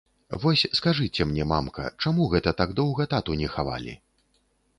Вось 0.43 0.61
скажыце 0.79 1.27
мне, 1.31 1.43
мамка, 1.51 1.83
чаму 2.03 2.27
гэта 2.33 2.55
так 2.63 2.75
доўга 2.81 3.09
тату 3.13 3.37
не 3.45 3.53
хавалі? 3.59 3.93